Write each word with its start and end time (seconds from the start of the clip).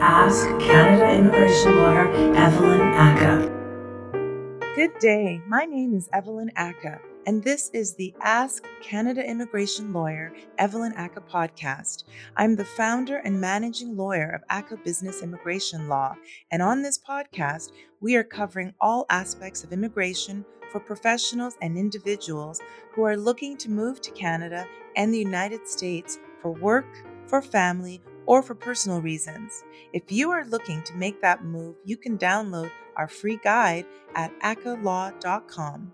Ask 0.00 0.46
Canada 0.60 1.10
immigration 1.12 1.76
lawyer 1.76 2.08
Evelyn 2.36 2.78
Ackah. 2.78 4.76
Good 4.76 4.96
day. 5.00 5.42
My 5.48 5.64
name 5.64 5.92
is 5.92 6.08
Evelyn 6.12 6.52
Ackah, 6.56 7.00
and 7.26 7.42
this 7.42 7.68
is 7.70 7.96
the 7.96 8.14
Ask 8.20 8.64
Canada 8.80 9.28
Immigration 9.28 9.92
Lawyer 9.92 10.32
Evelyn 10.56 10.92
Ackah 10.92 11.28
podcast. 11.28 12.04
I'm 12.36 12.54
the 12.54 12.64
founder 12.64 13.16
and 13.16 13.40
managing 13.40 13.96
lawyer 13.96 14.30
of 14.30 14.46
Ackah 14.56 14.84
Business 14.84 15.20
Immigration 15.20 15.88
Law, 15.88 16.14
and 16.52 16.62
on 16.62 16.80
this 16.80 17.00
podcast, 17.00 17.72
we 18.00 18.14
are 18.14 18.22
covering 18.22 18.74
all 18.80 19.04
aspects 19.10 19.64
of 19.64 19.72
immigration 19.72 20.44
for 20.70 20.78
professionals 20.78 21.56
and 21.60 21.76
individuals 21.76 22.60
who 22.92 23.02
are 23.02 23.16
looking 23.16 23.56
to 23.56 23.68
move 23.68 24.00
to 24.02 24.12
Canada 24.12 24.64
and 24.94 25.12
the 25.12 25.18
United 25.18 25.66
States 25.66 26.20
for 26.40 26.52
work, 26.52 26.86
for 27.26 27.42
family, 27.42 28.00
or 28.28 28.42
for 28.42 28.54
personal 28.54 29.00
reasons. 29.00 29.64
If 29.94 30.12
you 30.12 30.30
are 30.30 30.44
looking 30.44 30.82
to 30.82 30.94
make 30.94 31.22
that 31.22 31.44
move, 31.44 31.76
you 31.84 31.96
can 31.96 32.18
download 32.18 32.70
our 32.94 33.08
free 33.08 33.40
guide 33.42 33.86
at 34.14 34.38
ackahlaw.com. 34.40 35.92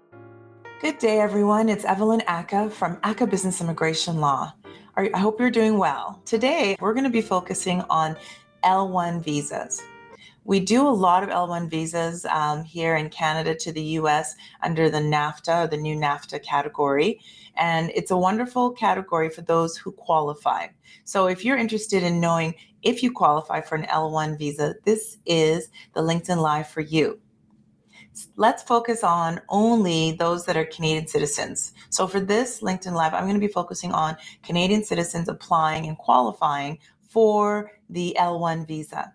Good 0.83 0.99
day, 0.99 1.21
everyone. 1.21 1.69
It's 1.69 1.85
Evelyn 1.85 2.23
Ackah 2.23 2.73
from 2.73 2.97
Ackah 2.97 3.31
Business 3.31 3.61
Immigration 3.61 4.21
Law. 4.21 4.53
I 4.97 5.17
hope 5.17 5.39
you're 5.39 5.49
doing 5.49 5.79
well. 5.79 6.21
Today, 6.25 6.77
we're 6.81 6.93
going 6.93 7.05
to 7.05 7.11
be 7.11 7.23
focusing 7.23 7.83
on 7.83 8.17
L1 8.65 9.23
visas. 9.23 9.81
We 10.47 10.61
do 10.61 10.87
a 10.87 10.91
lot 10.91 11.23
of 11.23 11.31
L1 11.31 11.71
visas 11.71 12.27
um, 12.27 12.65
here 12.65 12.97
in 12.97 13.09
Canada 13.09 13.55
to 13.55 13.73
the 13.73 13.83
US 13.99 14.35
under 14.63 14.91
the 14.91 14.99
NAFTA 14.99 15.71
the 15.71 15.79
new 15.79 15.97
NAFTA 15.97 16.43
category. 16.43 17.21
And 17.57 17.91
it's 17.95 18.11
a 18.11 18.17
wonderful 18.17 18.73
category 18.73 19.31
for 19.31 19.41
those 19.41 19.77
who 19.79 19.93
qualify. 19.93 20.67
So 21.05 21.27
if 21.29 21.45
you're 21.45 21.57
interested 21.57 22.03
in 22.03 22.21
knowing 22.21 22.55
if 22.83 23.03
you 23.03 23.11
qualify 23.11 23.63
for 23.63 23.77
an 23.77 23.85
L1 23.85 24.39
visa, 24.39 24.75
this 24.85 25.17
is 25.25 25.71
the 25.95 26.03
LinkedIn 26.03 26.37
Live 26.37 26.69
for 26.69 26.83
you. 26.83 27.19
Let's 28.37 28.63
focus 28.63 29.03
on 29.03 29.41
only 29.49 30.13
those 30.13 30.45
that 30.45 30.57
are 30.57 30.67
Canadian 30.67 31.07
citizens. 31.07 31.73
So 31.89 32.07
for 32.07 32.21
this 32.21 32.61
LinkedIn 32.61 32.93
Live, 32.93 33.15
I'm 33.15 33.25
going 33.25 33.35
to 33.35 33.41
be 33.41 33.49
focusing 33.49 33.93
on 33.93 34.17
Canadian 34.43 34.85
citizens 34.85 35.29
applying 35.29 35.87
and 35.87 35.97
qualifying 35.97 36.79
for 37.09 37.73
the 37.89 38.15
L1 38.21 38.69
visa. 38.69 39.13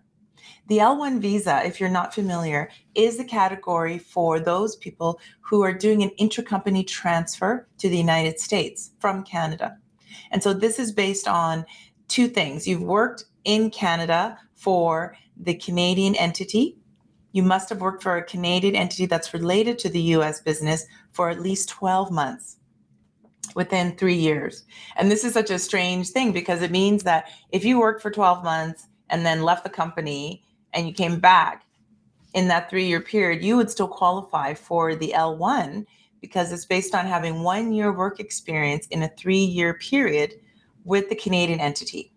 The 0.68 0.78
L1 0.78 1.20
visa, 1.20 1.64
if 1.64 1.80
you're 1.80 1.88
not 1.88 2.14
familiar, 2.14 2.70
is 2.94 3.16
the 3.16 3.24
category 3.24 3.98
for 3.98 4.38
those 4.38 4.76
people 4.76 5.20
who 5.40 5.62
are 5.62 5.72
doing 5.72 6.02
an 6.02 6.10
intercompany 6.20 6.86
transfer 6.86 7.66
to 7.78 7.88
the 7.88 7.98
United 7.98 8.38
States 8.38 8.92
from 9.00 9.24
Canada. 9.24 9.76
And 10.30 10.42
so 10.42 10.52
this 10.52 10.78
is 10.78 10.92
based 10.92 11.26
on 11.26 11.64
two 12.08 12.28
things. 12.28 12.66
You've 12.66 12.82
worked 12.82 13.24
in 13.44 13.70
Canada 13.70 14.38
for 14.54 15.16
the 15.36 15.54
Canadian 15.54 16.14
entity. 16.14 16.76
You 17.32 17.42
must 17.42 17.68
have 17.68 17.80
worked 17.80 18.02
for 18.02 18.16
a 18.16 18.24
Canadian 18.24 18.76
entity 18.76 19.06
that's 19.06 19.32
related 19.32 19.78
to 19.80 19.88
the 19.88 20.00
US 20.14 20.40
business 20.40 20.86
for 21.12 21.30
at 21.30 21.40
least 21.40 21.68
12 21.68 22.10
months 22.10 22.56
within 23.54 23.96
three 23.96 24.16
years. 24.16 24.64
And 24.96 25.10
this 25.10 25.24
is 25.24 25.32
such 25.32 25.50
a 25.50 25.58
strange 25.58 26.10
thing 26.10 26.32
because 26.32 26.62
it 26.62 26.70
means 26.70 27.02
that 27.04 27.28
if 27.50 27.64
you 27.64 27.78
worked 27.78 28.02
for 28.02 28.10
12 28.10 28.44
months 28.44 28.86
and 29.10 29.26
then 29.26 29.42
left 29.42 29.64
the 29.64 29.70
company 29.70 30.42
and 30.72 30.86
you 30.86 30.92
came 30.92 31.18
back 31.20 31.64
in 32.34 32.48
that 32.48 32.70
three 32.70 32.86
year 32.86 33.00
period, 33.00 33.42
you 33.42 33.56
would 33.56 33.70
still 33.70 33.88
qualify 33.88 34.54
for 34.54 34.94
the 34.94 35.12
L1 35.16 35.84
because 36.20 36.52
it's 36.52 36.64
based 36.66 36.94
on 36.94 37.06
having 37.06 37.42
one 37.42 37.72
year 37.72 37.92
work 37.92 38.20
experience 38.20 38.86
in 38.88 39.02
a 39.02 39.08
three 39.08 39.44
year 39.44 39.74
period 39.74 40.34
with 40.84 41.08
the 41.08 41.14
Canadian 41.14 41.60
entity. 41.60 42.12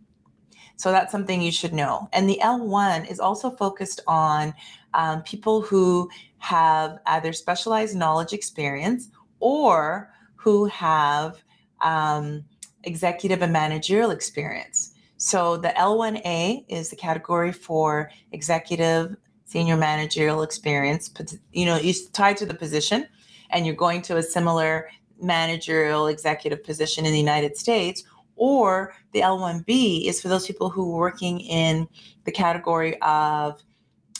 So 0.75 0.91
that's 0.91 1.11
something 1.11 1.41
you 1.41 1.52
should 1.52 1.73
know. 1.73 2.09
And 2.14 2.27
the 2.27 2.39
L1 2.44 3.09
is 3.09 3.19
also 3.19 3.49
focused 3.52 4.02
on 4.08 4.53
um, 4.94 5.21
people 5.23 5.61
who 5.61 6.09
have 6.39 6.99
either 7.05 7.33
specialized 7.33 7.95
knowledge 7.95 8.33
experience 8.33 9.09
or 9.39 10.11
who 10.36 10.65
have 10.65 11.43
um, 11.82 12.43
executive 12.83 13.42
and 13.42 13.53
managerial 13.53 14.11
experience. 14.11 14.92
So 15.23 15.56
the 15.56 15.70
L1A 15.70 16.66
is 16.67 16.89
the 16.89 16.98
category 16.98 17.54
for 17.54 18.11
executive 18.34 19.16
senior 19.45 19.78
managerial 19.78 20.42
experience. 20.42 21.10
You 21.54 21.66
know, 21.66 21.80
it's 21.82 22.10
tied 22.10 22.36
to 22.38 22.45
the 22.45 22.54
position, 22.54 23.08
and 23.50 23.66
you're 23.66 23.73
going 23.73 24.02
to 24.02 24.17
a 24.17 24.22
similar 24.22 24.89
managerial 25.22 26.08
executive 26.08 26.62
position 26.62 27.06
in 27.06 27.14
the 27.14 27.20
United 27.20 27.56
States. 27.56 28.04
Or 28.36 28.95
the 29.14 29.22
L1B 29.22 30.08
is 30.08 30.22
for 30.22 30.28
those 30.28 30.45
people 30.45 30.70
who 30.70 30.94
are 30.94 31.00
working 31.00 31.39
in 31.39 31.88
the 32.26 32.32
category 32.33 33.02
of 33.02 33.64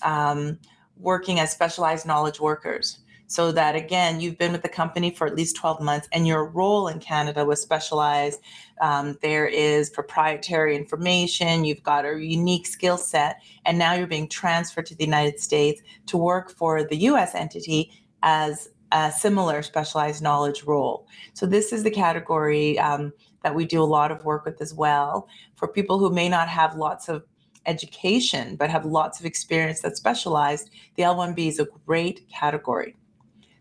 um, 0.03 0.58
working 0.96 1.38
as 1.38 1.52
specialized 1.52 2.06
knowledge 2.06 2.40
workers 2.40 3.00
so 3.33 3.51
that 3.51 3.75
again 3.75 4.21
you've 4.21 4.38
been 4.38 4.51
with 4.51 4.61
the 4.61 4.69
company 4.69 5.09
for 5.09 5.25
at 5.25 5.35
least 5.35 5.55
12 5.55 5.81
months 5.81 6.07
and 6.11 6.27
your 6.27 6.45
role 6.45 6.88
in 6.88 6.99
canada 6.99 7.44
was 7.44 7.59
specialized. 7.59 8.39
Um, 8.79 9.17
there 9.23 9.47
is 9.47 9.89
proprietary 9.89 10.75
information 10.75 11.66
you've 11.66 11.81
got 11.81 12.05
a 12.05 12.23
unique 12.23 12.67
skill 12.67 12.97
set 12.97 13.41
and 13.66 13.79
now 13.79 13.94
you're 13.94 14.05
being 14.05 14.29
transferred 14.29 14.85
to 14.88 14.95
the 14.95 15.03
united 15.03 15.39
states 15.39 15.81
to 16.05 16.17
work 16.17 16.51
for 16.51 16.83
the 16.83 16.97
us 16.97 17.33
entity 17.33 17.91
as 18.21 18.69
a 18.91 19.11
similar 19.11 19.63
specialized 19.63 20.21
knowledge 20.21 20.65
role. 20.65 21.07
So 21.33 21.47
this 21.47 21.73
is 21.73 21.81
the 21.81 21.89
category 21.89 22.77
um, 22.77 23.11
that 23.41 23.55
we 23.55 23.65
do 23.65 23.81
a 23.81 23.91
lot 23.97 24.11
of 24.11 24.23
work 24.23 24.45
with 24.45 24.61
as 24.61 24.71
well. 24.71 25.27
For 25.55 25.67
people 25.67 25.97
who 25.97 26.11
may 26.11 26.29
not 26.29 26.47
have 26.47 26.75
lots 26.75 27.09
of 27.09 27.23
education 27.65 28.55
but 28.55 28.69
have 28.69 28.85
lots 28.85 29.19
of 29.19 29.25
experience 29.25 29.79
that's 29.79 29.97
specialized 29.97 30.69
the 30.95 31.03
l1b 31.03 31.47
is 31.47 31.59
a 31.59 31.67
great 31.85 32.27
category 32.29 32.94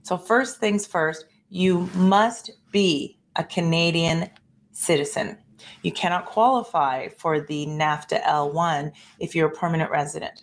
so, 0.02 0.18
first 0.18 0.58
things 0.58 0.86
first, 0.86 1.26
you 1.48 1.88
must 1.94 2.50
be 2.70 3.18
a 3.36 3.44
Canadian 3.44 4.28
citizen. 4.72 5.38
You 5.82 5.92
cannot 5.92 6.26
qualify 6.26 7.08
for 7.18 7.40
the 7.40 7.66
NAFTA 7.66 8.22
L1 8.24 8.92
if 9.20 9.34
you're 9.34 9.48
a 9.48 9.52
permanent 9.52 9.90
resident. 9.90 10.42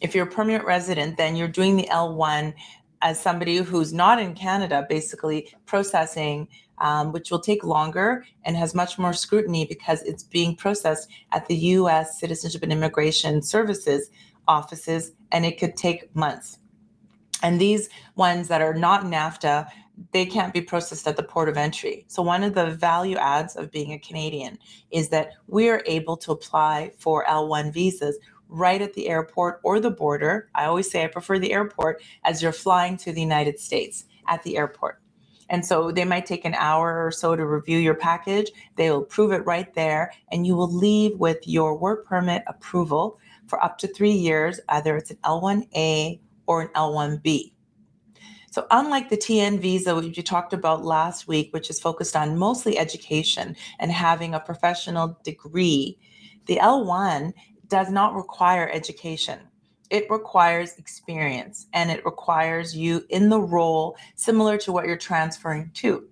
If 0.00 0.14
you're 0.14 0.26
a 0.26 0.30
permanent 0.30 0.64
resident, 0.64 1.16
then 1.16 1.36
you're 1.36 1.48
doing 1.48 1.76
the 1.76 1.88
L1 1.90 2.54
as 3.02 3.20
somebody 3.20 3.58
who's 3.58 3.92
not 3.92 4.20
in 4.20 4.34
Canada, 4.34 4.86
basically 4.88 5.52
processing, 5.66 6.48
um, 6.78 7.12
which 7.12 7.30
will 7.30 7.40
take 7.40 7.62
longer 7.64 8.24
and 8.44 8.56
has 8.56 8.74
much 8.74 8.98
more 8.98 9.12
scrutiny 9.12 9.66
because 9.66 10.02
it's 10.02 10.22
being 10.22 10.56
processed 10.56 11.08
at 11.32 11.46
the 11.46 11.56
US 11.56 12.18
Citizenship 12.18 12.62
and 12.62 12.72
Immigration 12.72 13.40
Services 13.42 14.10
offices, 14.48 15.12
and 15.32 15.46
it 15.46 15.58
could 15.58 15.76
take 15.76 16.14
months. 16.16 16.58
And 17.42 17.60
these 17.60 17.88
ones 18.16 18.48
that 18.48 18.60
are 18.60 18.74
not 18.74 19.04
NAFTA, 19.04 19.68
they 20.12 20.26
can't 20.26 20.52
be 20.52 20.60
processed 20.60 21.06
at 21.06 21.16
the 21.16 21.22
port 21.22 21.48
of 21.48 21.56
entry. 21.56 22.04
So, 22.08 22.22
one 22.22 22.42
of 22.42 22.54
the 22.54 22.70
value 22.70 23.16
adds 23.16 23.56
of 23.56 23.70
being 23.70 23.92
a 23.92 23.98
Canadian 23.98 24.58
is 24.90 25.08
that 25.10 25.32
we 25.46 25.68
are 25.68 25.82
able 25.86 26.16
to 26.18 26.32
apply 26.32 26.92
for 26.98 27.24
L1 27.26 27.72
visas 27.72 28.18
right 28.48 28.82
at 28.82 28.94
the 28.94 29.08
airport 29.08 29.60
or 29.62 29.78
the 29.78 29.90
border. 29.90 30.50
I 30.54 30.64
always 30.64 30.90
say 30.90 31.04
I 31.04 31.08
prefer 31.08 31.38
the 31.38 31.52
airport 31.52 32.02
as 32.24 32.42
you're 32.42 32.52
flying 32.52 32.96
to 32.98 33.12
the 33.12 33.20
United 33.20 33.60
States 33.60 34.04
at 34.26 34.42
the 34.42 34.56
airport. 34.56 35.00
And 35.50 35.66
so 35.66 35.90
they 35.90 36.04
might 36.04 36.26
take 36.26 36.44
an 36.44 36.54
hour 36.54 37.04
or 37.04 37.10
so 37.10 37.34
to 37.34 37.44
review 37.44 37.78
your 37.78 37.94
package. 37.94 38.50
They 38.76 38.90
will 38.90 39.02
approve 39.02 39.32
it 39.32 39.44
right 39.44 39.72
there, 39.74 40.12
and 40.30 40.46
you 40.46 40.54
will 40.54 40.72
leave 40.72 41.18
with 41.18 41.46
your 41.46 41.76
work 41.76 42.06
permit 42.06 42.44
approval 42.46 43.18
for 43.48 43.62
up 43.62 43.76
to 43.78 43.88
three 43.88 44.12
years, 44.12 44.60
either 44.68 44.96
it's 44.96 45.10
an 45.10 45.18
L1A 45.24 46.20
or 46.50 46.62
an 46.62 46.68
L1B. 46.74 47.52
So, 48.50 48.66
unlike 48.72 49.08
the 49.08 49.16
TN 49.16 49.60
visa, 49.60 49.94
which 49.94 50.16
you 50.16 50.22
talked 50.24 50.52
about 50.52 50.84
last 50.84 51.28
week, 51.28 51.52
which 51.52 51.70
is 51.70 51.78
focused 51.78 52.16
on 52.16 52.36
mostly 52.36 52.76
education 52.76 53.54
and 53.78 53.92
having 53.92 54.34
a 54.34 54.40
professional 54.40 55.16
degree, 55.22 55.96
the 56.46 56.56
L1 56.56 57.32
does 57.68 57.88
not 57.88 58.16
require 58.16 58.68
education. 58.72 59.38
It 59.90 60.10
requires 60.10 60.76
experience 60.76 61.68
and 61.72 61.88
it 61.88 62.04
requires 62.04 62.76
you 62.76 63.04
in 63.10 63.28
the 63.28 63.40
role 63.40 63.96
similar 64.16 64.58
to 64.58 64.72
what 64.72 64.86
you're 64.86 64.96
transferring 64.96 65.70
to. 65.74 66.08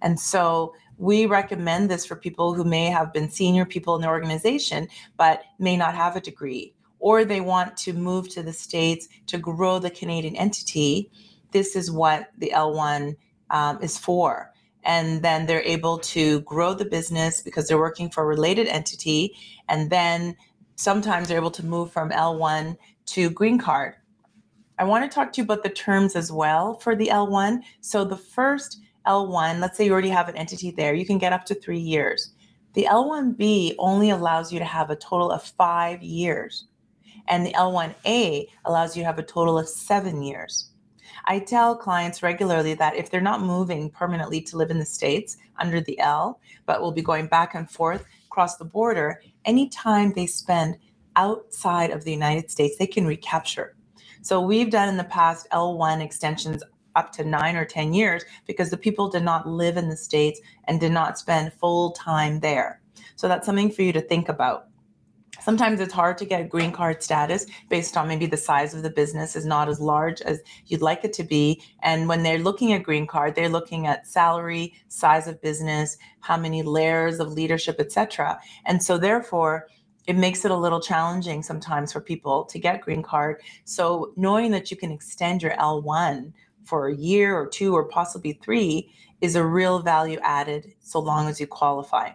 And 0.00 0.18
so, 0.18 0.74
we 0.98 1.26
recommend 1.26 1.88
this 1.88 2.04
for 2.04 2.16
people 2.16 2.52
who 2.52 2.64
may 2.64 2.86
have 2.86 3.12
been 3.12 3.30
senior 3.30 3.64
people 3.64 3.94
in 3.94 4.02
the 4.02 4.08
organization 4.08 4.88
but 5.16 5.44
may 5.60 5.76
not 5.76 5.94
have 5.94 6.16
a 6.16 6.20
degree 6.20 6.74
or 7.02 7.24
they 7.24 7.40
want 7.40 7.76
to 7.76 7.92
move 7.92 8.28
to 8.28 8.44
the 8.44 8.52
States 8.52 9.08
to 9.26 9.36
grow 9.36 9.80
the 9.80 9.90
Canadian 9.90 10.36
entity, 10.36 11.10
this 11.50 11.74
is 11.74 11.90
what 11.90 12.28
the 12.38 12.52
L1 12.54 13.16
um, 13.50 13.82
is 13.82 13.98
for. 13.98 14.52
And 14.84 15.20
then 15.20 15.46
they're 15.46 15.64
able 15.64 15.98
to 15.98 16.40
grow 16.42 16.74
the 16.74 16.84
business 16.84 17.42
because 17.42 17.66
they're 17.66 17.76
working 17.76 18.08
for 18.08 18.22
a 18.22 18.26
related 18.26 18.68
entity. 18.68 19.34
And 19.68 19.90
then 19.90 20.36
sometimes 20.76 21.26
they're 21.26 21.38
able 21.38 21.50
to 21.50 21.66
move 21.66 21.92
from 21.92 22.10
L1 22.10 22.76
to 23.06 23.30
green 23.30 23.58
card. 23.58 23.94
I 24.78 24.84
want 24.84 25.04
to 25.04 25.12
talk 25.12 25.32
to 25.32 25.40
you 25.40 25.44
about 25.44 25.64
the 25.64 25.70
terms 25.70 26.14
as 26.14 26.30
well 26.30 26.74
for 26.74 26.94
the 26.94 27.08
L1. 27.08 27.62
So 27.80 28.04
the 28.04 28.16
first 28.16 28.80
L1, 29.08 29.58
let's 29.58 29.76
say 29.76 29.86
you 29.86 29.92
already 29.92 30.08
have 30.10 30.28
an 30.28 30.36
entity 30.36 30.70
there, 30.70 30.94
you 30.94 31.04
can 31.04 31.18
get 31.18 31.32
up 31.32 31.46
to 31.46 31.54
three 31.56 31.80
years. 31.80 32.32
The 32.74 32.86
L1B 32.88 33.74
only 33.80 34.10
allows 34.10 34.52
you 34.52 34.60
to 34.60 34.64
have 34.64 34.88
a 34.88 34.96
total 34.96 35.32
of 35.32 35.42
five 35.42 36.00
years 36.00 36.66
and 37.28 37.44
the 37.44 37.52
L1A 37.52 38.46
allows 38.64 38.96
you 38.96 39.02
to 39.02 39.06
have 39.06 39.18
a 39.18 39.22
total 39.22 39.58
of 39.58 39.68
seven 39.68 40.22
years. 40.22 40.70
I 41.26 41.38
tell 41.38 41.76
clients 41.76 42.22
regularly 42.22 42.74
that 42.74 42.96
if 42.96 43.10
they're 43.10 43.20
not 43.20 43.42
moving 43.42 43.90
permanently 43.90 44.40
to 44.42 44.56
live 44.56 44.70
in 44.70 44.78
the 44.78 44.84
States 44.84 45.36
under 45.58 45.80
the 45.80 45.98
L, 46.00 46.40
but 46.66 46.80
will 46.80 46.92
be 46.92 47.02
going 47.02 47.26
back 47.26 47.54
and 47.54 47.70
forth 47.70 48.04
across 48.26 48.56
the 48.56 48.64
border, 48.64 49.22
any 49.44 49.68
time 49.68 50.12
they 50.12 50.26
spend 50.26 50.78
outside 51.16 51.90
of 51.90 52.04
the 52.04 52.10
United 52.10 52.50
States, 52.50 52.76
they 52.76 52.86
can 52.86 53.06
recapture. 53.06 53.76
So 54.22 54.40
we've 54.40 54.70
done 54.70 54.88
in 54.88 54.96
the 54.96 55.04
past 55.04 55.46
L1 55.52 56.02
extensions 56.02 56.62
up 56.94 57.12
to 57.12 57.24
nine 57.24 57.56
or 57.56 57.64
10 57.64 57.92
years 57.92 58.24
because 58.46 58.70
the 58.70 58.76
people 58.76 59.08
did 59.08 59.22
not 59.22 59.48
live 59.48 59.76
in 59.76 59.88
the 59.88 59.96
States 59.96 60.40
and 60.64 60.80
did 60.80 60.92
not 60.92 61.18
spend 61.18 61.52
full 61.54 61.92
time 61.92 62.40
there. 62.40 62.80
So 63.16 63.28
that's 63.28 63.46
something 63.46 63.70
for 63.70 63.82
you 63.82 63.92
to 63.92 64.00
think 64.00 64.28
about. 64.28 64.68
Sometimes 65.44 65.80
it's 65.80 65.92
hard 65.92 66.18
to 66.18 66.24
get 66.24 66.48
green 66.48 66.70
card 66.70 67.02
status 67.02 67.46
based 67.68 67.96
on 67.96 68.06
maybe 68.06 68.26
the 68.26 68.36
size 68.36 68.74
of 68.74 68.84
the 68.84 68.90
business 68.90 69.34
is 69.34 69.44
not 69.44 69.68
as 69.68 69.80
large 69.80 70.20
as 70.22 70.40
you'd 70.66 70.82
like 70.82 71.04
it 71.04 71.12
to 71.14 71.24
be. 71.24 71.60
And 71.82 72.08
when 72.08 72.22
they're 72.22 72.38
looking 72.38 72.72
at 72.72 72.84
green 72.84 73.08
card, 73.08 73.34
they're 73.34 73.48
looking 73.48 73.88
at 73.88 74.06
salary, 74.06 74.74
size 74.86 75.26
of 75.26 75.42
business, 75.42 75.98
how 76.20 76.36
many 76.36 76.62
layers 76.62 77.18
of 77.18 77.32
leadership, 77.32 77.80
etc. 77.80 78.38
And 78.66 78.80
so 78.82 78.98
therefore, 78.98 79.66
it 80.06 80.16
makes 80.16 80.44
it 80.44 80.52
a 80.52 80.56
little 80.56 80.80
challenging 80.80 81.42
sometimes 81.42 81.92
for 81.92 82.00
people 82.00 82.44
to 82.44 82.58
get 82.60 82.80
green 82.80 83.02
card. 83.02 83.40
So 83.64 84.12
knowing 84.16 84.52
that 84.52 84.70
you 84.70 84.76
can 84.76 84.92
extend 84.92 85.42
your 85.42 85.52
L1 85.56 86.32
for 86.64 86.86
a 86.86 86.94
year 86.94 87.36
or 87.36 87.48
two 87.48 87.74
or 87.74 87.84
possibly 87.88 88.38
three 88.44 88.92
is 89.20 89.34
a 89.34 89.44
real 89.44 89.80
value 89.80 90.18
added 90.22 90.74
so 90.80 91.00
long 91.00 91.28
as 91.28 91.40
you 91.40 91.48
qualify. 91.48 92.10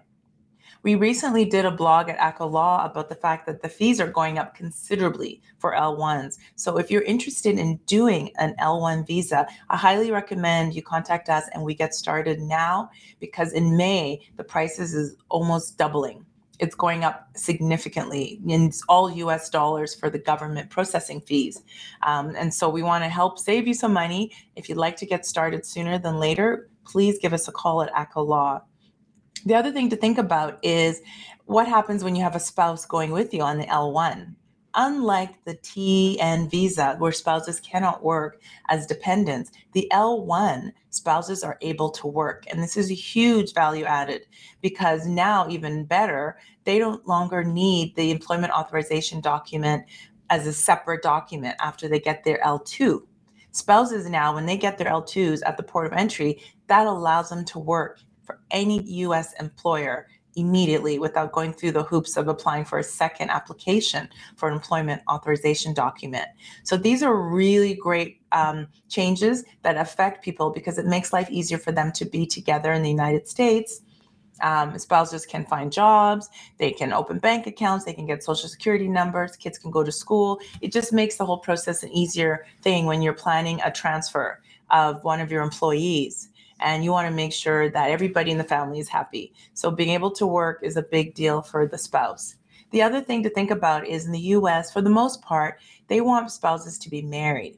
We 0.87 0.95
recently 0.95 1.43
did 1.43 1.65
a 1.65 1.71
blog 1.71 2.07
at 2.07 2.17
Ackah 2.17 2.49
Law 2.49 2.85
about 2.85 3.09
the 3.09 3.15
fact 3.15 3.45
that 3.45 3.61
the 3.61 3.67
fees 3.67 3.99
are 3.99 4.09
going 4.09 4.37
up 4.37 4.55
considerably 4.55 5.41
for 5.57 5.73
L1s. 5.73 6.37
So 6.55 6.77
if 6.77 6.89
you're 6.89 7.01
interested 7.01 7.59
in 7.59 7.75
doing 7.87 8.31
an 8.37 8.55
L1 8.61 9.05
visa, 9.05 9.45
I 9.69 9.75
highly 9.75 10.11
recommend 10.11 10.73
you 10.75 10.81
contact 10.81 11.27
us 11.27 11.43
and 11.51 11.61
we 11.61 11.73
get 11.73 11.93
started 11.93 12.39
now 12.39 12.89
because 13.19 13.51
in 13.51 13.75
May 13.75 14.21
the 14.37 14.45
prices 14.45 14.93
is 14.93 15.17
almost 15.27 15.77
doubling 15.77 16.25
it's 16.59 16.73
going 16.73 17.03
up 17.03 17.27
significantly 17.35 18.39
in 18.47 18.71
all 18.89 19.11
US 19.11 19.49
dollars 19.49 19.93
for 19.93 20.09
the 20.09 20.17
government 20.17 20.71
processing 20.71 21.21
fees. 21.21 21.61
Um, 22.01 22.33
and 22.35 22.51
so 22.51 22.67
we 22.67 22.81
want 22.81 23.03
to 23.03 23.09
help 23.09 23.37
save 23.37 23.67
you 23.67 23.75
some 23.75 23.93
money. 23.93 24.31
If 24.55 24.67
you'd 24.69 24.77
like 24.77 24.95
to 24.95 25.05
get 25.05 25.25
started 25.25 25.65
sooner 25.65 25.99
than 25.99 26.15
later, 26.17 26.69
please 26.83 27.19
give 27.19 27.33
us 27.33 27.47
a 27.47 27.51
call 27.51 27.83
at 27.83 27.93
Ackah 27.93 28.25
Law. 28.25 28.63
The 29.45 29.55
other 29.55 29.71
thing 29.71 29.89
to 29.89 29.95
think 29.95 30.17
about 30.17 30.59
is 30.63 31.01
what 31.45 31.67
happens 31.67 32.03
when 32.03 32.15
you 32.15 32.23
have 32.23 32.35
a 32.35 32.39
spouse 32.39 32.85
going 32.85 33.11
with 33.11 33.33
you 33.33 33.41
on 33.41 33.57
the 33.57 33.65
L1 33.65 34.35
unlike 34.77 35.43
the 35.43 35.55
TN 35.55 36.49
visa, 36.49 36.95
where 36.99 37.11
spouses 37.11 37.59
cannot 37.59 38.03
work 38.03 38.39
as 38.69 38.85
dependents, 38.85 39.51
the 39.73 39.87
L1 39.91 40.71
spouses 40.91 41.43
are 41.43 41.57
able 41.61 41.89
to 41.89 42.07
work. 42.07 42.45
And 42.49 42.61
this 42.61 42.77
is 42.77 42.91
a 42.91 42.95
huge 42.95 43.53
value 43.53 43.85
added 43.85 44.21
because 44.61 45.07
now, 45.07 45.49
even 45.49 45.83
better, 45.83 46.37
they 46.63 46.77
don't 46.77 47.05
longer 47.07 47.43
need 47.43 47.95
the 47.95 48.11
employment 48.11 48.53
authorization 48.53 49.19
document 49.19 49.83
as 50.29 50.45
a 50.45 50.53
separate 50.53 51.01
document 51.01 51.55
after 51.59 51.87
they 51.87 51.99
get 51.99 52.23
their 52.23 52.39
L2. 52.45 53.01
Spouses 53.51 54.07
now, 54.07 54.35
when 54.35 54.45
they 54.45 54.57
get 54.57 54.77
their 54.77 54.91
L2s 54.91 55.41
at 55.43 55.57
the 55.57 55.63
port 55.63 55.87
of 55.87 55.93
entry, 55.93 56.39
that 56.67 56.85
allows 56.85 57.29
them 57.29 57.43
to 57.45 57.57
work 57.57 57.99
for 58.27 58.39
any 58.51 58.83
US 58.83 59.33
employer 59.39 60.05
immediately 60.35 60.99
without 60.99 61.31
going 61.31 61.51
through 61.51 61.71
the 61.71 61.83
hoops 61.83 62.15
of 62.15 62.27
applying 62.27 62.63
for 62.63 62.77
a 62.77 62.83
second 62.83 63.31
application 63.31 64.07
for 64.35 64.47
an 64.47 64.53
employment 64.53 65.01
authorization 65.09 65.73
document. 65.73 66.27
So 66.63 66.77
these 66.77 67.01
are 67.01 67.15
really 67.15 67.73
great 67.73 68.21
um, 68.31 68.67
changes 68.87 69.43
that 69.63 69.77
affect 69.77 70.23
people 70.23 70.51
because 70.51 70.77
it 70.77 70.85
makes 70.85 71.11
life 71.11 71.29
easier 71.31 71.57
for 71.57 71.71
them 71.71 71.91
to 71.93 72.05
be 72.05 72.27
together 72.27 72.71
in 72.73 72.83
the 72.83 72.89
United 72.89 73.27
States. 73.27 73.81
Um, 74.43 74.77
spouses 74.77 75.25
can 75.25 75.43
find 75.45 75.71
jobs, 75.71 76.29
they 76.59 76.69
can 76.69 76.93
open 76.93 77.17
bank 77.17 77.47
accounts, 77.47 77.85
they 77.85 77.93
can 77.93 78.05
get 78.05 78.23
social 78.23 78.47
security 78.47 78.87
numbers, 78.87 79.35
kids 79.35 79.57
can 79.57 79.71
go 79.71 79.83
to 79.83 79.91
school. 79.91 80.39
It 80.61 80.71
just 80.71 80.93
makes 80.93 81.17
the 81.17 81.25
whole 81.25 81.39
process 81.39 81.81
an 81.81 81.91
easier 81.91 82.45
thing 82.61 82.85
when 82.85 83.01
you're 83.01 83.13
planning 83.13 83.59
a 83.65 83.71
transfer 83.71 84.39
of 84.69 85.03
one 85.03 85.21
of 85.21 85.31
your 85.31 85.41
employees 85.41 86.29
and 86.59 86.83
you 86.83 86.91
want 86.91 87.07
to 87.07 87.13
make 87.13 87.33
sure 87.33 87.69
that 87.69 87.89
everybody 87.89 88.31
in 88.31 88.37
the 88.37 88.43
family 88.43 88.79
is 88.79 88.89
happy. 88.89 89.33
So 89.53 89.71
being 89.71 89.89
able 89.89 90.11
to 90.11 90.25
work 90.25 90.59
is 90.63 90.77
a 90.77 90.81
big 90.81 91.13
deal 91.13 91.41
for 91.41 91.67
the 91.67 91.77
spouse. 91.77 92.35
The 92.71 92.81
other 92.81 93.01
thing 93.01 93.23
to 93.23 93.29
think 93.29 93.51
about 93.51 93.87
is 93.87 94.05
in 94.05 94.11
the 94.11 94.19
US, 94.19 94.71
for 94.71 94.81
the 94.81 94.89
most 94.89 95.21
part, 95.21 95.59
they 95.87 96.01
want 96.01 96.31
spouses 96.31 96.77
to 96.79 96.89
be 96.89 97.01
married. 97.01 97.57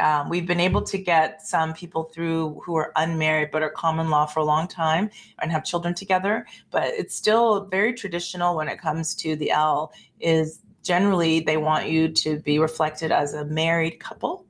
Um, 0.00 0.28
we've 0.28 0.46
been 0.46 0.60
able 0.60 0.82
to 0.82 0.98
get 0.98 1.42
some 1.42 1.74
people 1.74 2.04
through 2.04 2.60
who 2.64 2.74
are 2.76 2.92
unmarried 2.96 3.50
but 3.52 3.62
are 3.62 3.70
common 3.70 4.10
law 4.10 4.26
for 4.26 4.40
a 4.40 4.44
long 4.44 4.66
time 4.66 5.10
and 5.40 5.52
have 5.52 5.64
children 5.64 5.94
together. 5.94 6.46
But 6.70 6.88
it's 6.88 7.14
still 7.14 7.66
very 7.66 7.92
traditional 7.92 8.56
when 8.56 8.68
it 8.68 8.78
comes 8.78 9.14
to 9.16 9.36
the 9.36 9.50
L. 9.50 9.92
Is 10.18 10.60
generally 10.82 11.40
they 11.40 11.56
want 11.56 11.88
you 11.88 12.08
to 12.08 12.38
be 12.40 12.58
reflected 12.58 13.12
as 13.12 13.34
a 13.34 13.44
married 13.44 14.00
couple 14.00 14.46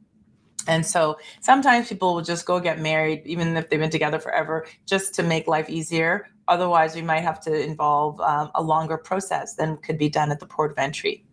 and 0.66 0.86
so 0.86 1.18
sometimes 1.40 1.88
people 1.88 2.14
will 2.14 2.22
just 2.22 2.46
go 2.46 2.60
get 2.60 2.80
married, 2.80 3.22
even 3.24 3.56
if 3.56 3.68
they've 3.68 3.80
been 3.80 3.90
together 3.90 4.18
forever, 4.18 4.66
just 4.86 5.14
to 5.14 5.22
make 5.22 5.46
life 5.46 5.68
easier. 5.68 6.28
Otherwise, 6.48 6.94
we 6.94 7.02
might 7.02 7.20
have 7.20 7.40
to 7.40 7.64
involve 7.64 8.20
um, 8.20 8.50
a 8.54 8.62
longer 8.62 8.96
process 8.96 9.54
than 9.54 9.76
could 9.78 9.98
be 9.98 10.08
done 10.08 10.30
at 10.30 10.40
the 10.40 10.46
port 10.46 10.72
of 10.72 10.78
entry. 10.78 11.24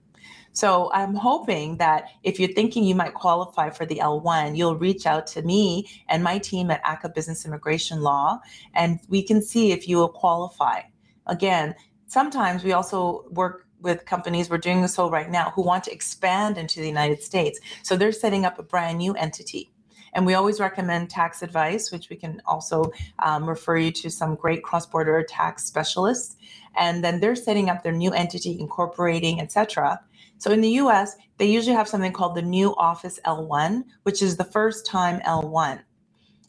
So 0.51 0.91
I'm 0.93 1.13
hoping 1.13 1.77
that 1.77 2.05
if 2.23 2.39
you're 2.39 2.53
thinking 2.53 2.83
you 2.83 2.95
might 2.95 3.13
qualify 3.13 3.69
for 3.69 3.85
the 3.85 3.97
L1, 3.97 4.57
you'll 4.57 4.75
reach 4.75 5.05
out 5.05 5.27
to 5.27 5.41
me 5.43 5.87
and 6.07 6.23
my 6.23 6.39
team 6.39 6.71
at 6.71 6.83
Ackah 6.83 7.13
Business 7.13 7.45
Immigration 7.45 8.01
Law, 8.01 8.39
and 8.73 8.99
we 9.09 9.21
can 9.21 9.41
see 9.41 9.71
if 9.71 9.87
you 9.87 9.97
will 9.97 10.09
qualify. 10.09 10.81
Again, 11.27 11.75
sometimes 12.07 12.63
we 12.63 12.73
also 12.73 13.25
work 13.29 13.67
with 13.81 14.05
companies, 14.05 14.49
we're 14.49 14.57
doing 14.59 14.87
so 14.87 15.09
right 15.09 15.29
now, 15.29 15.51
who 15.55 15.63
want 15.63 15.85
to 15.85 15.93
expand 15.93 16.57
into 16.57 16.79
the 16.81 16.87
United 16.87 17.23
States. 17.23 17.59
So 17.83 17.95
they're 17.97 18.11
setting 18.11 18.45
up 18.45 18.59
a 18.59 18.63
brand 18.63 18.99
new 18.99 19.13
entity. 19.15 19.71
And 20.13 20.25
we 20.25 20.33
always 20.35 20.59
recommend 20.59 21.09
tax 21.09 21.43
advice, 21.43 21.91
which 21.91 22.09
we 22.09 22.15
can 22.17 22.41
also 22.45 22.91
um, 23.23 23.47
refer 23.49 23.77
you 23.77 23.91
to 23.93 24.09
some 24.09 24.35
great 24.35 24.63
cross 24.63 24.85
border 24.85 25.23
tax 25.27 25.65
specialists. 25.65 26.37
And 26.77 27.03
then 27.03 27.19
they're 27.19 27.35
setting 27.35 27.69
up 27.69 27.83
their 27.83 27.93
new 27.93 28.11
entity, 28.13 28.59
incorporating, 28.59 29.41
etc. 29.41 30.01
So 30.39 30.51
in 30.51 30.61
the 30.61 30.71
US, 30.83 31.15
they 31.37 31.47
usually 31.47 31.75
have 31.75 31.87
something 31.87 32.13
called 32.13 32.35
the 32.35 32.41
new 32.43 32.75
office 32.77 33.19
L1, 33.25 33.83
which 34.03 34.21
is 34.21 34.37
the 34.37 34.45
first 34.45 34.85
time 34.85 35.21
L1 35.21 35.81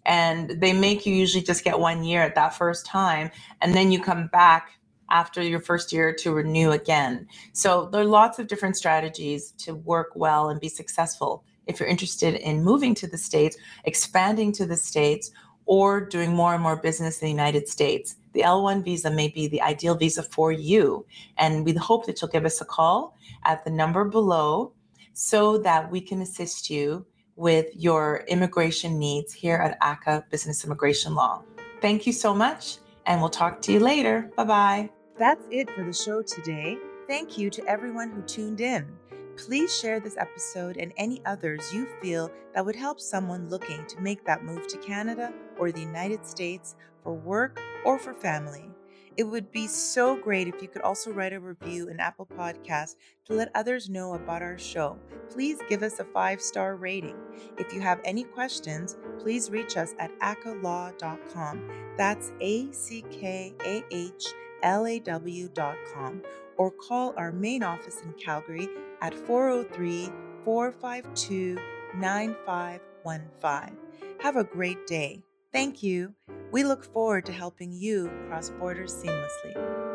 and 0.06 0.50
they 0.60 0.72
make 0.72 1.06
you 1.06 1.14
usually 1.14 1.44
just 1.44 1.64
get 1.64 1.78
one 1.78 2.04
year 2.04 2.22
at 2.22 2.34
that 2.34 2.54
first 2.54 2.86
time 2.86 3.30
and 3.60 3.74
then 3.74 3.92
you 3.92 4.02
come 4.02 4.28
back 4.28 4.72
after 5.10 5.42
your 5.42 5.60
first 5.60 5.92
year 5.92 6.12
to 6.14 6.32
renew 6.32 6.70
again. 6.70 7.26
So 7.52 7.88
there 7.90 8.02
are 8.02 8.06
lots 8.06 8.38
of 8.38 8.46
different 8.46 8.76
strategies 8.76 9.52
to 9.58 9.74
work 9.74 10.12
well 10.14 10.50
and 10.50 10.60
be 10.60 10.68
successful 10.68 11.44
if 11.66 11.78
you're 11.78 11.88
interested 11.88 12.34
in 12.34 12.64
moving 12.64 12.94
to 12.96 13.06
the 13.06 13.18
States, 13.18 13.56
expanding 13.84 14.52
to 14.52 14.66
the 14.66 14.76
States, 14.76 15.30
or 15.66 16.00
doing 16.00 16.32
more 16.32 16.54
and 16.54 16.62
more 16.62 16.76
business 16.76 17.20
in 17.20 17.26
the 17.26 17.30
United 17.30 17.68
States. 17.68 18.16
The 18.32 18.40
L1 18.40 18.84
visa 18.84 19.10
may 19.10 19.28
be 19.28 19.46
the 19.46 19.62
ideal 19.62 19.94
visa 19.94 20.22
for 20.22 20.50
you. 20.50 21.06
And 21.38 21.64
we 21.64 21.72
hope 21.74 22.06
that 22.06 22.20
you'll 22.20 22.30
give 22.30 22.44
us 22.44 22.60
a 22.60 22.64
call 22.64 23.16
at 23.44 23.64
the 23.64 23.70
number 23.70 24.04
below 24.04 24.72
so 25.12 25.58
that 25.58 25.90
we 25.90 26.00
can 26.00 26.22
assist 26.22 26.70
you 26.70 27.06
with 27.36 27.66
your 27.74 28.24
immigration 28.28 28.98
needs 28.98 29.32
here 29.32 29.56
at 29.56 29.80
Ackah 29.80 30.28
Business 30.28 30.64
Immigration 30.64 31.14
Law. 31.14 31.42
Thank 31.80 32.06
you 32.06 32.12
so 32.12 32.34
much, 32.34 32.78
and 33.06 33.20
we'll 33.20 33.30
talk 33.30 33.62
to 33.62 33.72
you 33.72 33.80
later. 33.80 34.30
Bye 34.36 34.44
bye. 34.44 34.99
That's 35.20 35.46
it 35.50 35.68
for 35.72 35.84
the 35.84 35.92
show 35.92 36.22
today. 36.22 36.78
Thank 37.06 37.36
you 37.36 37.50
to 37.50 37.66
everyone 37.66 38.10
who 38.10 38.22
tuned 38.22 38.62
in. 38.62 38.88
Please 39.36 39.78
share 39.78 40.00
this 40.00 40.16
episode 40.16 40.78
and 40.78 40.94
any 40.96 41.20
others 41.26 41.74
you 41.74 41.86
feel 42.00 42.30
that 42.54 42.64
would 42.64 42.74
help 42.74 42.98
someone 42.98 43.50
looking 43.50 43.84
to 43.88 44.00
make 44.00 44.24
that 44.24 44.44
move 44.44 44.66
to 44.68 44.78
Canada 44.78 45.30
or 45.58 45.72
the 45.72 45.80
United 45.80 46.24
States 46.24 46.74
for 47.04 47.12
work 47.12 47.60
or 47.84 47.98
for 47.98 48.14
family. 48.14 48.70
It 49.18 49.24
would 49.24 49.52
be 49.52 49.66
so 49.66 50.16
great 50.16 50.48
if 50.48 50.62
you 50.62 50.68
could 50.68 50.80
also 50.80 51.10
write 51.10 51.34
a 51.34 51.40
review 51.40 51.90
in 51.90 52.00
Apple 52.00 52.24
Podcasts 52.24 52.94
to 53.26 53.34
let 53.34 53.54
others 53.54 53.90
know 53.90 54.14
about 54.14 54.40
our 54.40 54.56
show. 54.56 54.98
Please 55.28 55.58
give 55.68 55.82
us 55.82 56.00
a 56.00 56.04
five 56.04 56.40
star 56.40 56.76
rating. 56.76 57.18
If 57.58 57.74
you 57.74 57.82
have 57.82 58.00
any 58.06 58.24
questions, 58.24 58.96
please 59.18 59.50
reach 59.50 59.76
us 59.76 59.92
at 59.98 60.18
ackahlaw.com. 60.20 61.70
That's 61.98 62.32
A 62.40 62.72
C 62.72 63.04
K 63.10 63.52
A 63.66 63.84
H 63.90 64.24
law.com 64.62 66.22
or 66.56 66.70
call 66.70 67.14
our 67.16 67.32
main 67.32 67.62
office 67.62 68.02
in 68.02 68.12
Calgary 68.14 68.68
at 69.00 69.14
403 69.14 70.10
452 70.44 71.58
9515. 71.96 73.76
Have 74.20 74.36
a 74.36 74.44
great 74.44 74.86
day. 74.86 75.22
Thank 75.52 75.82
you. 75.82 76.14
We 76.52 76.64
look 76.64 76.84
forward 76.84 77.26
to 77.26 77.32
helping 77.32 77.72
you 77.72 78.10
cross 78.28 78.50
borders 78.50 78.94
seamlessly. 78.94 79.89